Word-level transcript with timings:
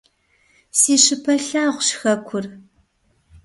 Си 0.79 0.93
щыпэ 1.03 1.33
лъагъущ 1.47 1.89
хэкур. 1.99 2.45